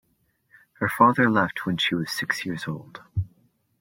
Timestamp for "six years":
2.11-2.67